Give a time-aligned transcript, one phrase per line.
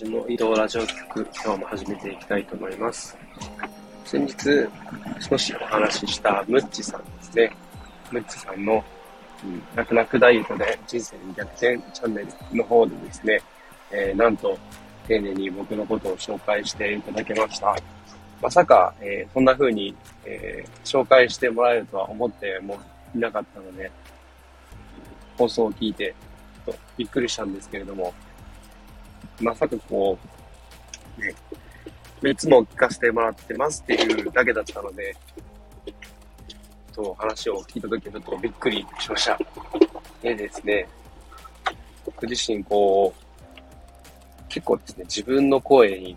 [0.00, 3.18] 人の移動ラジオ局、今日も始めていきたいと思います。
[4.06, 4.66] 先日、
[5.20, 7.54] 少しお話ししたムッチさんですね。
[8.10, 8.82] ムッチさんの、
[9.44, 13.42] うん、泣く泣くダイエットで人生に逆転チャンネルの方でですね、
[13.90, 14.56] えー、なんと、
[15.06, 17.76] 丁寧に僕のことを紹介していただけました。
[18.40, 19.94] まさか、えー、そんな風に、
[20.24, 22.78] えー、紹介してもらえるとは思っても
[23.14, 23.92] いなかったので、
[25.36, 26.14] 放送を聞いて、
[26.64, 28.14] とびっくりしたんですけれども、
[29.40, 30.18] まさかこ
[31.18, 35.16] う、ね、いつも聞かせてもらってますっていうだけだったので、
[36.92, 39.38] と話を聞いたときちょっとびっくりしました。
[40.22, 40.86] でですね、
[42.04, 43.62] 僕自身こう、
[44.48, 46.16] 結構ですね、自分の声に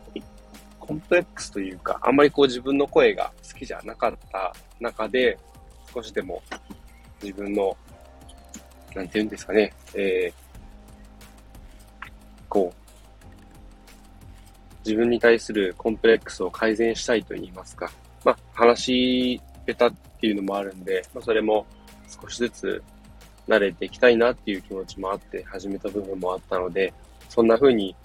[0.79, 5.37] コンプレックスというか、あんまりこう自分の声が好きじゃなかった中で、
[5.93, 6.41] 少しでも
[7.21, 7.77] 自分の
[8.95, 12.03] なんて言うんですかね、えー、
[12.49, 12.82] こう、
[14.85, 17.91] 自分に対するコンプレックスを改善したいと言いますか、
[18.23, 21.65] まあ、話し下手っていうのもあるんで、まあ、それも
[22.21, 22.83] 少しずつ
[23.47, 26.93] 慣れていきたいなっていう気持ちもあって始めた部分もあったので、
[27.29, 27.95] そんな風に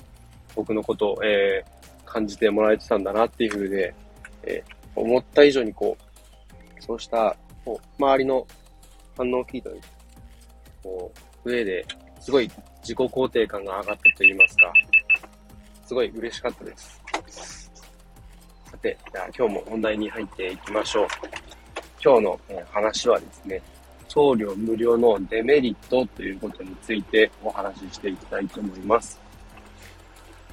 [0.55, 3.95] 僕のことを、えー、感じてもらえてたんだなっていう風で、
[4.43, 8.47] えー、思った以上にこう、そうしたこう周りの
[9.17, 9.81] 反応を聞いたり
[10.83, 11.13] こ
[11.45, 11.85] う、上で
[12.21, 14.73] すごい自己肯定感が上がったと言いますか、
[15.89, 17.01] すごい嬉しかったです。
[18.71, 21.07] さて、じゃあ今日も本題に入っていきましょう。
[22.05, 23.63] 今日の話はですね、
[24.07, 29.19] 送料無料のデメリットということについてお話ししていきたいと思います。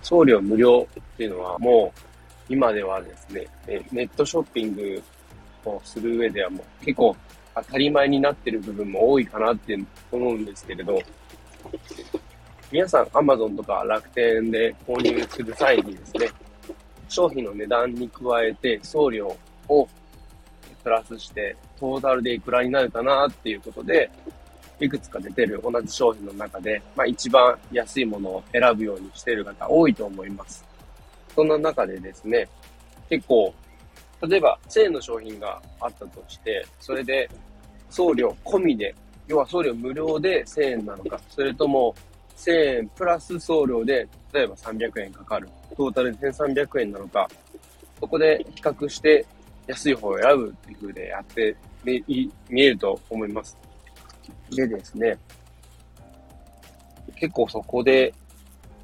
[0.02, 2.00] 送料無料っていうのはもう
[2.48, 3.46] 今ではですね、
[3.92, 5.04] ネットショッピング
[5.66, 7.14] をする上ではもう結構
[7.54, 9.78] 当たり前になってる部分も多いかなって
[10.14, 10.98] 思うんですけれど、
[12.72, 16.30] 皆さん Amazon とか楽天で購入する際にですね、
[17.08, 19.36] 商品の値段に加えて送料
[19.68, 19.88] を
[20.84, 24.10] プラスして、トータルでいくらになるかなっていうことで、
[24.80, 30.66] いくつか出てる同じ商品の中で、まあ一番安いものを選ぶようにしている方多いと思います。
[31.34, 32.48] そんな中でですね、
[33.10, 33.54] 結構
[34.28, 37.30] 例えば、1000円の商品があったとして、それで
[37.90, 38.96] 送料込みで、
[39.28, 41.96] 要は送料無料で1000円なのか、それとも
[42.36, 45.50] 1000円プラス送料で、例えば300円かかる。
[45.76, 47.28] トータルで1300円なのか、
[48.00, 49.26] そこで比較して
[49.68, 51.56] 安い方を選ぶっていう風でやって
[52.50, 53.58] 見えると思います。
[54.52, 55.18] でですね、
[57.16, 58.14] 結構そこで、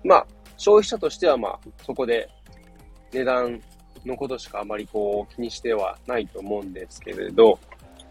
[0.04, 2.30] まあ、消費者としてはまあ、そこで
[3.12, 3.62] 値段
[4.06, 7.60] のことしかあまりこう気にしてはないと思うんですけれど、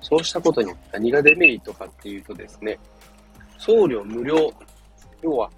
[0.03, 2.79] そうしたことに何がデメリットかっていうとですね、
[3.59, 4.53] 送料無料、
[5.22, 5.50] 要は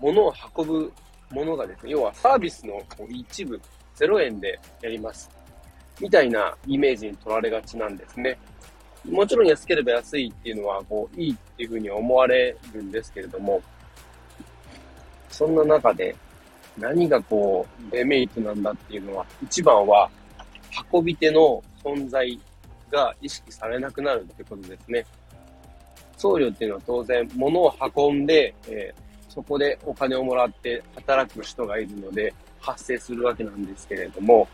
[0.00, 0.92] 物を運ぶ
[1.30, 3.60] ものがですね、要はサービスの一部
[3.96, 5.30] 0円でやります。
[6.00, 8.38] みたいなイメージに取られがちなんですね。
[9.08, 13.62] もちろん安ければ安いっていうのはこういいっていうふうに思われるんですけれども、
[15.28, 16.14] そんな中で
[16.78, 20.08] 何がこう、デメリットなんだっていうのは、一番は、
[20.90, 22.38] 運び手の存在
[22.90, 25.04] が意識されなくなるってことですね。
[26.22, 34.46] 送料っていうのは当然、物を運んで、えー、そこでお金をもらって働く人がいるので、発生するわけなんですけれども、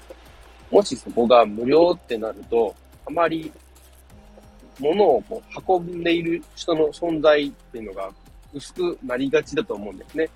[0.70, 2.74] もしそこが無料ってなると、
[3.06, 3.52] あまり
[4.78, 8.10] 物をこう運んでいる人の存在っていうのが
[8.54, 10.30] 薄くなりがちだと思うんですね。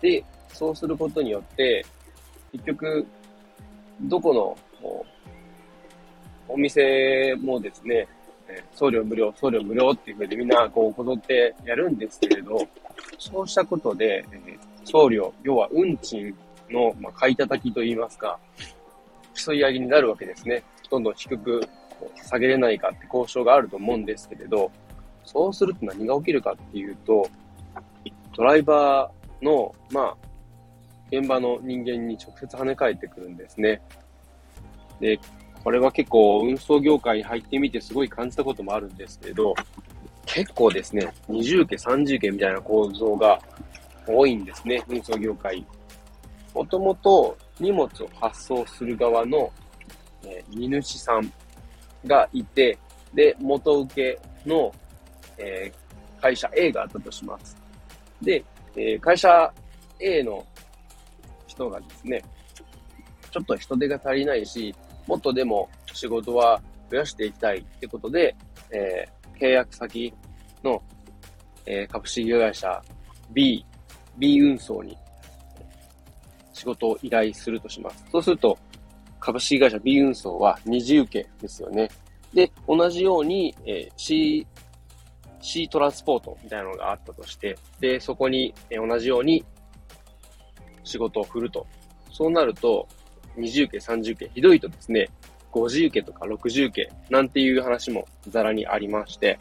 [0.00, 1.84] で、そうすることによって、
[2.52, 3.06] 結局、
[4.02, 4.56] どこの
[6.48, 8.06] お店もですね、
[8.74, 12.66] 送料無料、送料無料っていうふうにみんなこうこぞってやるんですけれど、
[13.18, 14.24] そうしたことで、
[14.84, 16.34] 送料、要は運賃
[16.70, 18.38] の、ま、買い叩きといいますか、
[19.34, 20.62] 競い上げになるわけですね。
[20.90, 21.60] どんどん低く
[22.24, 24.70] 下げれないかって交渉があると思うんですけれど、
[25.24, 27.28] そうすると何が起きるかっていうと、
[28.36, 30.16] ドライバーの、まあ、
[31.10, 33.82] 現場の人間に直接跳ね返ってくるんですね。
[35.00, 35.18] で、
[35.62, 39.54] これは結構運送業界に入ってみてすごい感じたこともあるんですけど、
[40.26, 43.40] 結構ですね、二重家、三重家みたいな構造が
[44.06, 45.64] 多いんですね、運送業界。
[46.54, 49.50] もともと荷物を発送する側の、
[50.24, 51.32] えー、荷主さん
[52.06, 52.78] がいて、
[53.14, 54.72] で、元請けの、
[55.38, 57.56] えー、会社 A があったとします。
[58.20, 58.44] で、
[58.76, 59.52] えー、会社
[60.00, 60.44] A の
[61.46, 62.22] 人がですね、
[63.30, 64.74] ちょっと人手が足りないし、
[65.06, 66.60] もっとでも仕事は
[66.90, 68.34] 増やしていきたいってことで、
[68.70, 70.12] えー、契約先
[70.62, 70.82] の、
[71.66, 72.82] えー、株式会社
[73.32, 73.64] B、
[74.18, 74.96] B 運送に
[76.52, 78.04] 仕事を依頼するとします。
[78.12, 78.58] そうすると、
[79.18, 81.90] 株式会社 B 運送は二次受けですよね。
[82.34, 84.46] で、同じように、えー、C、
[85.40, 89.44] C トランスポートみたいなのがあったとして、で、そこに、えー、同じように
[90.84, 91.66] 仕事を振ると。
[92.10, 92.86] そうなると、
[93.36, 95.08] 二次受け、三次受け、ひどいとですね、
[95.52, 99.38] 5次受けとか6次受けなんていう話もざらにありまして、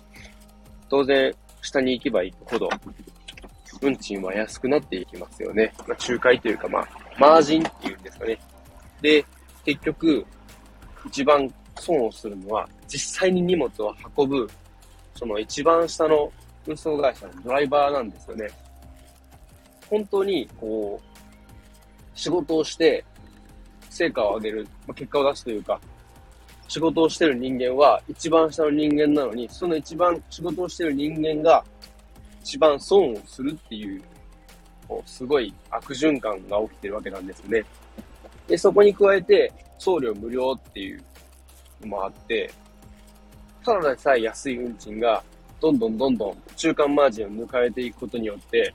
[0.89, 2.69] 当然、下に行けば行くほど、
[3.81, 5.73] 運賃は安くなっていきますよね。
[5.87, 8.37] まあ、仲介というか、まあ、マージンっていうんですかね。
[9.01, 9.25] で、
[9.65, 10.25] 結局、
[11.07, 14.49] 一番損をするのは、実際に荷物を運ぶ、
[15.15, 16.31] その一番下の
[16.67, 18.49] 運送会社のドライバーなんですよね。
[19.89, 21.11] 本当に、こう、
[22.13, 23.03] 仕事をして、
[24.01, 25.79] 成果を上げる、まあ、結果を出すというか、
[26.67, 31.63] 仕事をしてる人間は一番下の人間なのに、その一番仕事をしてる人間が
[32.41, 34.01] 一番損をするっていう、
[34.87, 37.63] こうすごい悪循環が起きてるわけなんですよね。
[38.47, 41.03] で、そこに加えて、送料無料っていう
[41.81, 42.51] のもあって、
[43.63, 45.23] ただでさえ安い運賃が、
[45.59, 48.73] どんどんどんどん中間マージンを抜かれていくことによって、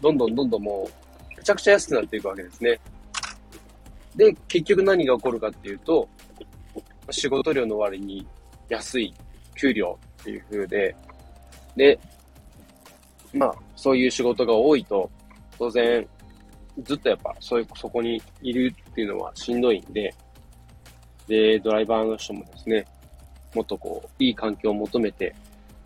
[0.00, 2.78] どんどんどんどんもう、めちゃくちゃ安くなっていくわけですね。
[4.16, 6.08] で、結局何が起こるかっていうと、
[7.10, 8.26] 仕事量の割に
[8.68, 9.14] 安い
[9.56, 10.94] 給料っていう風で、
[11.76, 11.98] で、
[13.32, 15.10] まあ、そういう仕事が多いと、
[15.58, 16.06] 当然、
[16.82, 20.14] ずっとやっぱ、そういう、そこにいるっていうのはしんどいんで、
[21.26, 22.86] で、ドライバーの人もですね、
[23.54, 25.34] もっとこう、いい環境を求めて、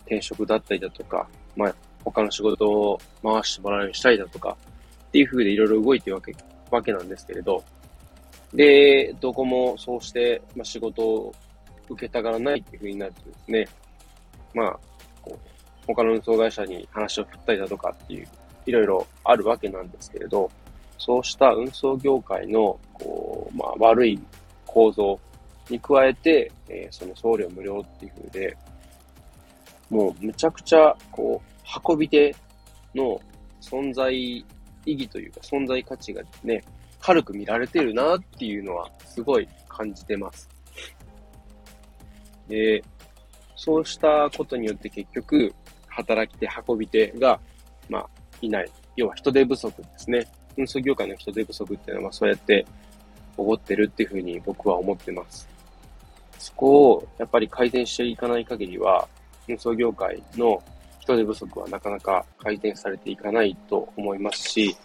[0.00, 1.26] 転職だったりだとか、
[1.56, 4.56] まあ、他の仕事を回してもらうようにしたりだとか、
[5.08, 6.34] っていう風でいろいろ動いてるわけ、
[6.70, 7.62] わけなんですけれど、
[8.54, 11.34] で、どこもそうして、まあ、仕事を
[11.88, 13.68] 受けたがらないっていう風になるとですね、
[14.54, 14.78] まあ、
[15.22, 15.48] こう
[15.86, 18.28] 他の運送会社に話を振ったりだとかっていう、
[18.66, 20.50] いろいろあるわけなんですけれど、
[20.98, 24.20] そうした運送業界の、こう、まあ、悪い
[24.66, 25.18] 構造
[25.68, 28.56] に加えて、えー、その送料無料っていう風で、
[29.90, 32.34] もうむちゃくちゃ、こう、運び手
[32.94, 33.20] の
[33.60, 34.44] 存在意
[34.86, 36.64] 義というか存在価値がですね、
[37.02, 40.48] 軽く見られてるなっていうのはすごい感じてます。
[42.48, 42.82] で、
[43.56, 45.52] そうしたことによって結局、
[45.88, 47.38] 働き手、運び手が、
[47.88, 48.08] まあ、
[48.40, 48.70] いない。
[48.96, 50.26] 要は人手不足ですね。
[50.56, 52.66] 運送業界の人手不足っていうのはそうやって
[53.30, 55.48] 起こってるっていうふうに僕は思ってます。
[56.38, 59.08] そこをやっぱり改善していかない限りは、
[59.48, 60.62] 運送業界の
[61.00, 64.76] 人手不足はなかなか改善されていかないと思いますし、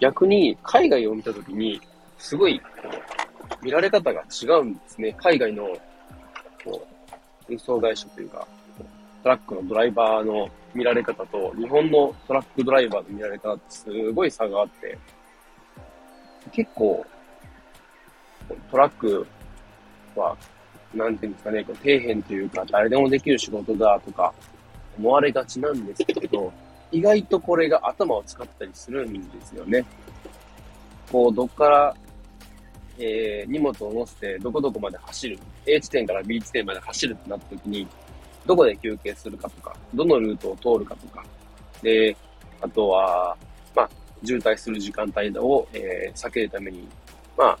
[0.00, 1.80] 逆に海外を見たときに、
[2.18, 2.60] すごい、
[3.62, 5.14] 見られ方が違うんですね。
[5.18, 5.68] 海外の、
[6.64, 6.86] こ
[7.48, 8.46] う、運送会社というか、
[9.22, 14.98] トラックのドライバーの見られ方と、日本のトラックドライバーの見られ方ってすごい差があって、
[16.52, 17.04] 結構、
[18.70, 19.26] トラック
[20.16, 20.36] は、
[20.94, 24.32] なんていうんですかね、こう底辺というか、誰でもできる仕事だとか、
[24.98, 26.52] 思われがちなんですけど、
[26.92, 29.84] 意外とこれが頭を使ったりするんですよね。
[31.10, 31.96] こう、どっから、
[32.98, 35.38] えー、荷物を乗せてどこどこまで走る。
[35.66, 37.86] A 地点から B 地点まで走るってなった時に、
[38.46, 41.24] どこで休憩するかとか、どのルートを通るかとか、
[41.82, 42.16] で、
[42.60, 43.36] あとは、
[43.74, 43.90] まあ、
[44.24, 46.86] 渋滞する時間帯を、えー、避けるために、
[47.36, 47.58] まあ、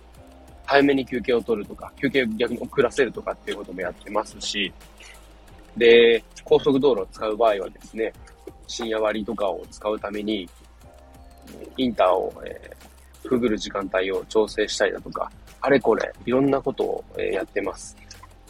[0.66, 4.72] 早めに休憩を取るとか、休憩を逆に遅らせるとかっていうこともやってますし、
[5.76, 8.12] で、高速道路を使う場合はですね、
[8.70, 10.48] 深夜割とかを使うために、
[11.76, 17.96] インターを、えー、くぐる時間帯を調整したりだとか、あれこれ、いろんなことを、えー、やってます。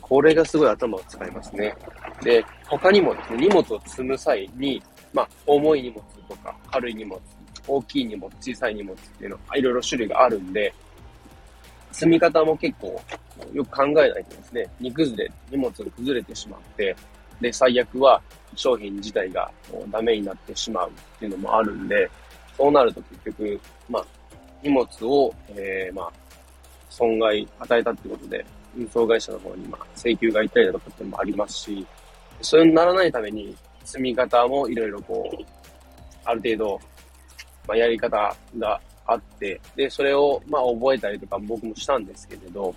[0.03, 1.75] これがすごい頭を使いますね。
[2.23, 4.83] で、他にもですね、荷物を積む際に、
[5.15, 7.19] まあ、重い荷物とか、軽い荷物、
[7.67, 10.75] 大きい荷物、小さい荷物っていうのは、いろいろ種類があるんで、
[11.93, 13.01] 積み方も結構
[13.53, 16.95] よく考えないとですね、荷崩れ、荷物が崩れてしまって、
[17.41, 18.21] で、最悪は
[18.55, 19.51] 商品自体が
[19.91, 22.11] ダメになってしまうっていうのもあるんで、
[22.57, 24.07] そうなると結局、まあ、
[24.63, 26.13] 荷物を、えー、まあ、
[26.91, 28.45] 損害与えたってことで、
[28.77, 31.87] 運送会社の方に、まあ、請求が行ったりだとかってのもありますし、
[32.43, 35.45] そういうならないために、積み方もいろいろこう、
[36.25, 36.81] ある程度、
[37.67, 42.75] まあ、やり方があって、で、それを、まあ、覚えたりとか僕もしたんですけれど、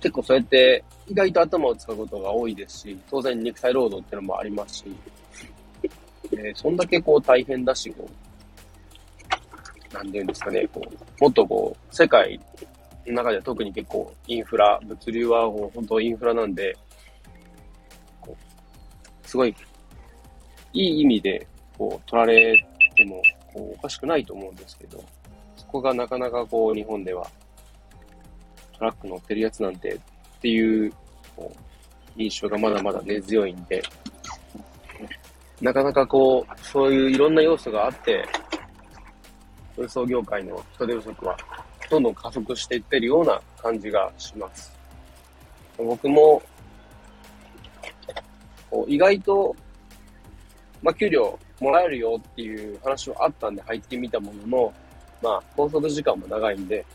[0.00, 4.84] 結構そうやって意外と頭を使うことが多いですし、当然肉体労働っていうのもありますし、
[6.30, 8.08] えー、そんだけこう大変だし、こ
[9.90, 12.38] う、なんていうんですかね、こう、もっとこう、世界
[13.08, 16.76] の中では特に結構インフラ、物流はもう本当インフラなんで、
[18.20, 18.36] こ
[19.24, 19.54] う、すごい、
[20.72, 21.44] いい意味で、
[21.76, 22.64] こう、取られ
[22.94, 23.20] ても、
[23.52, 25.02] こう、おかしくないと思うんですけど、
[25.56, 27.26] そこがなかなかこう、日本では、
[28.78, 29.98] トラック乗ってるやつなんて
[30.40, 30.92] っていう、
[31.36, 31.42] う
[32.16, 33.82] 印象がまだまだ根強いんで、
[35.60, 38.26] なかなかこう、そういういろんな要素があって、
[39.76, 41.36] 運送業界の人手不足は
[41.90, 44.72] どんどん加速していってるような感じがします。
[45.76, 46.42] 僕も、
[48.86, 49.54] 意外と、
[50.82, 54.74] まあ、給料もらえるよっていう話はあったんで入ってみたものの、
[55.22, 56.86] まあ、拘束時間も長いんで、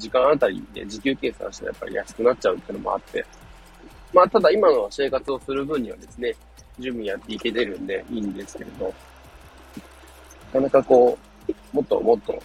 [0.00, 3.24] 時間あたりで時給計算してやっぱり安くなっちゃうっていうのもあって、
[4.12, 6.34] まあ、ただ今の生活をする分にはですね、
[6.78, 8.92] 準備やっていけてるんでいいんですけれど、
[10.52, 11.16] なかなかこ
[11.48, 12.42] う、もっともっと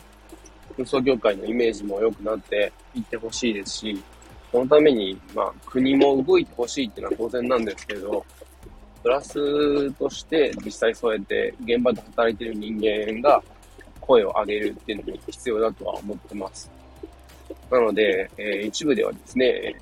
[0.77, 4.03] 運送業界のイメージも良くなっていってほしいですし、
[4.51, 8.25] そのために、まあ、国も動いてほしいっていうのは当然なんですけれど、
[9.01, 13.41] プラスとして実際そうやって現場で働いてる人間が
[14.01, 16.71] 声を上げるっていうのに必要だとは思ってます。
[17.71, 19.75] なので、えー、一部ではですね、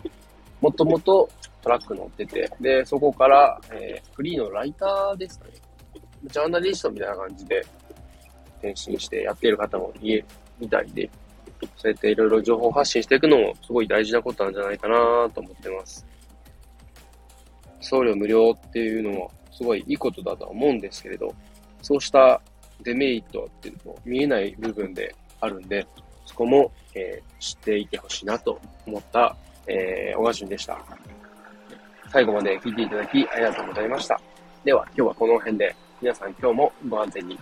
[0.60, 1.28] もともと
[1.62, 5.52] トラック乗ってて、で、そこから、えー、フリーのライターですかね。
[6.24, 7.64] ジャーナリストみたいな感じで
[8.58, 10.24] 転身してやっている方もいえ、
[10.58, 11.10] みたいで、
[11.76, 14.96] そうやっていろいろ情報発信していくのもすごい大事なことなんじゃないかな
[15.34, 16.06] と思ってます。
[17.80, 21.34] 送料無料っていうのもすごいいいことだとは思うんですけれど、
[21.82, 22.40] そうした
[22.82, 25.86] デメリットっていうのも見えない部分であるんで、
[26.26, 29.36] そこも、えー、知っていてほしいなと思った
[29.66, 30.78] えー、小川淳でした。
[32.10, 34.20] 最後まで聞いていただきありがとうございました。
[34.64, 37.38] では、今日はこの辺で、皆さん今日もご安全に。